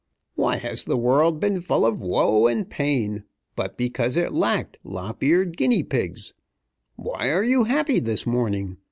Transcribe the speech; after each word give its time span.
Why 0.33 0.57
has 0.57 0.85
the 0.85 0.97
world 0.97 1.39
been 1.39 1.61
full 1.61 1.85
of 1.85 2.01
woe 2.01 2.47
and 2.47 2.67
pain, 2.67 3.23
but 3.55 3.77
because 3.77 4.17
it 4.17 4.33
lacked 4.33 4.77
lop 4.83 5.21
eared 5.21 5.55
guinea 5.57 5.83
pigs? 5.83 6.33
Why 6.95 7.29
are 7.29 7.43
you 7.43 7.65
happy 7.65 7.99
this 7.99 8.25
morning? 8.25 8.79